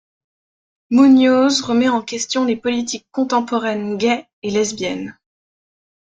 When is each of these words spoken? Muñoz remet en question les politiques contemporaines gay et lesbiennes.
Muñoz 0.89 1.61
remet 1.61 1.87
en 1.87 2.01
question 2.01 2.43
les 2.43 2.55
politiques 2.55 3.05
contemporaines 3.11 3.97
gay 3.99 4.25
et 4.41 4.49
lesbiennes. 4.49 5.15